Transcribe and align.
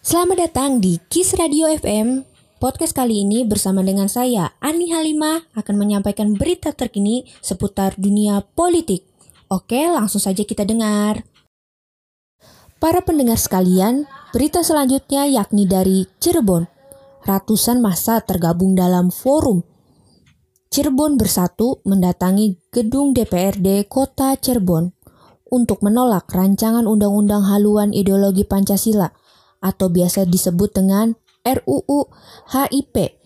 Selamat 0.00 0.48
datang 0.48 0.80
di 0.80 0.96
Kiss 1.12 1.36
Radio 1.36 1.68
FM. 1.68 2.24
Podcast 2.56 2.96
kali 2.96 3.20
ini 3.20 3.44
bersama 3.44 3.84
dengan 3.84 4.08
saya, 4.08 4.48
Ani 4.56 4.88
Halimah, 4.88 5.52
akan 5.52 5.76
menyampaikan 5.76 6.32
berita 6.40 6.72
terkini 6.72 7.28
seputar 7.44 8.00
dunia 8.00 8.40
politik. 8.56 9.04
Oke, 9.52 9.76
langsung 9.92 10.16
saja 10.16 10.40
kita 10.40 10.64
dengar. 10.64 11.20
Para 12.80 13.04
pendengar 13.04 13.36
sekalian, 13.36 14.08
berita 14.32 14.64
selanjutnya 14.64 15.28
yakni 15.28 15.68
dari 15.68 16.08
Cirebon. 16.16 16.64
Ratusan 17.28 17.84
masa 17.84 18.24
tergabung 18.24 18.72
dalam 18.72 19.12
forum. 19.12 19.60
Cirebon 20.72 21.20
Bersatu 21.20 21.84
mendatangi 21.84 22.56
gedung 22.72 23.12
DPRD 23.12 23.84
Kota 23.84 24.32
Cirebon 24.40 24.96
untuk 25.52 25.84
menolak 25.84 26.24
rancangan 26.32 26.88
undang-undang 26.88 27.44
haluan 27.44 27.92
ideologi 27.92 28.48
Pancasila 28.48 29.12
atau 29.60 29.92
biasa 29.92 30.24
disebut 30.26 30.72
dengan 30.74 31.14
RUU 31.44 32.08
HIP 32.52 33.20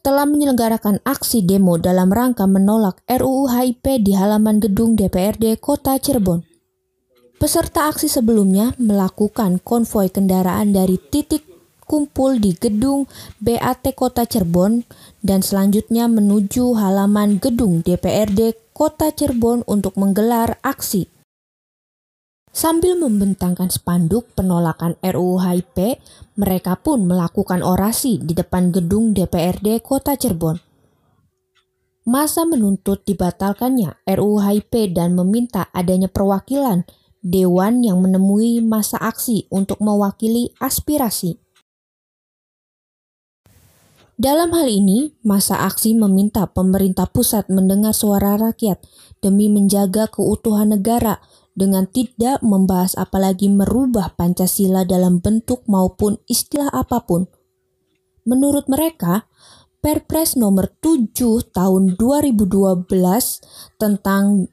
telah 0.00 0.24
menyelenggarakan 0.24 1.04
aksi 1.04 1.44
demo 1.44 1.76
dalam 1.76 2.08
rangka 2.08 2.48
menolak 2.48 3.02
RUU 3.04 3.50
HIP 3.50 4.00
di 4.00 4.16
halaman 4.16 4.62
gedung 4.62 4.96
DPRD 4.96 5.60
Kota 5.60 5.98
Cirebon. 6.00 6.46
Peserta 7.38 7.92
aksi 7.92 8.08
sebelumnya 8.08 8.72
melakukan 8.80 9.60
konvoi 9.62 10.10
kendaraan 10.10 10.74
dari 10.74 10.98
titik 10.98 11.46
kumpul 11.88 12.36
di 12.36 12.52
gedung 12.52 13.08
BAT 13.40 13.96
Kota 13.96 14.28
Cirebon 14.28 14.84
dan 15.24 15.40
selanjutnya 15.40 16.04
menuju 16.10 16.76
halaman 16.76 17.40
gedung 17.40 17.80
DPRD 17.80 18.72
Kota 18.76 19.10
Cirebon 19.10 19.64
untuk 19.64 19.96
menggelar 19.96 20.60
aksi. 20.60 21.17
Sambil 22.58 22.98
membentangkan 22.98 23.70
spanduk 23.70 24.34
penolakan 24.34 24.98
RUU 24.98 25.38
HIP, 25.38 26.02
mereka 26.34 26.74
pun 26.74 27.06
melakukan 27.06 27.62
orasi 27.62 28.18
di 28.18 28.34
depan 28.34 28.74
gedung 28.74 29.14
DPRD 29.14 29.78
Kota 29.78 30.18
Cirebon. 30.18 30.58
Masa 32.10 32.42
menuntut 32.42 33.06
dibatalkannya 33.06 34.02
RUU 34.10 34.42
HIP 34.42 34.90
dan 34.90 35.14
meminta 35.14 35.70
adanya 35.70 36.10
perwakilan 36.10 36.82
dewan 37.22 37.86
yang 37.86 38.02
menemui 38.02 38.58
masa 38.58 38.98
aksi 39.06 39.46
untuk 39.54 39.78
mewakili 39.78 40.50
aspirasi. 40.58 41.38
Dalam 44.18 44.50
hal 44.50 44.66
ini, 44.66 45.14
masa 45.22 45.62
aksi 45.62 45.94
meminta 45.94 46.50
pemerintah 46.50 47.06
pusat 47.06 47.46
mendengar 47.46 47.94
suara 47.94 48.34
rakyat 48.34 48.82
demi 49.22 49.46
menjaga 49.46 50.10
keutuhan 50.10 50.74
negara 50.74 51.22
dengan 51.58 51.90
tidak 51.90 52.38
membahas 52.46 52.94
apalagi 52.94 53.50
merubah 53.50 54.14
Pancasila 54.14 54.86
dalam 54.86 55.18
bentuk 55.18 55.66
maupun 55.66 56.22
istilah 56.30 56.70
apa 56.70 57.02
pun. 57.02 57.26
Menurut 58.22 58.70
mereka, 58.70 59.26
Perpres 59.78 60.34
nomor 60.34 60.74
7 60.82 61.14
tahun 61.54 61.94
2012 61.98 62.86
tentang 63.78 64.50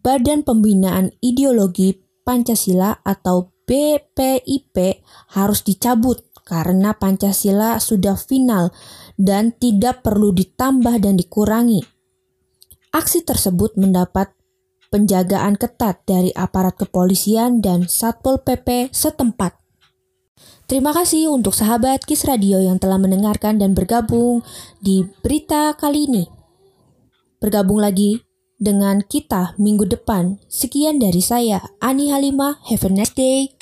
Badan 0.00 0.40
Pembinaan 0.44 1.12
Ideologi 1.20 2.00
Pancasila 2.24 3.04
atau 3.04 3.52
BPIP 3.68 5.04
harus 5.36 5.60
dicabut 5.62 6.24
karena 6.42 6.96
Pancasila 6.96 7.78
sudah 7.78 8.18
final 8.18 8.74
dan 9.14 9.54
tidak 9.54 10.02
perlu 10.02 10.34
ditambah 10.34 10.98
dan 10.98 11.14
dikurangi. 11.20 11.84
Aksi 12.92 13.22
tersebut 13.24 13.78
mendapat 13.78 14.34
penjagaan 14.92 15.56
ketat 15.56 16.04
dari 16.04 16.28
aparat 16.36 16.76
kepolisian 16.76 17.64
dan 17.64 17.88
Satpol 17.88 18.44
PP 18.44 18.92
setempat. 18.92 19.56
Terima 20.68 20.92
kasih 20.92 21.32
untuk 21.32 21.56
sahabat 21.56 22.04
Kis 22.04 22.28
Radio 22.28 22.60
yang 22.60 22.76
telah 22.76 23.00
mendengarkan 23.00 23.56
dan 23.56 23.72
bergabung 23.72 24.44
di 24.84 25.08
berita 25.24 25.72
kali 25.72 26.08
ini. 26.08 26.24
Bergabung 27.40 27.80
lagi 27.80 28.20
dengan 28.60 29.02
kita 29.02 29.56
minggu 29.58 29.88
depan. 29.88 30.38
Sekian 30.46 31.02
dari 31.02 31.18
saya, 31.18 31.64
Ani 31.82 32.12
Halimah. 32.12 32.62
Have 32.70 32.86
a 32.86 32.90
nice 32.92 33.12
day. 33.16 33.61